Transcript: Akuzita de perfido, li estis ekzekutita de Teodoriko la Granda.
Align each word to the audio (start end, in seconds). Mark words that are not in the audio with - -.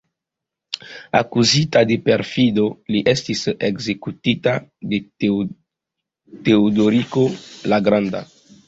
Akuzita 1.19 1.83
de 1.91 1.97
perfido, 2.07 2.65
li 2.95 3.03
estis 3.13 3.45
ekzekutita 3.69 4.57
de 4.95 5.03
Teodoriko 6.43 7.33
la 7.75 7.85
Granda. 7.91 8.29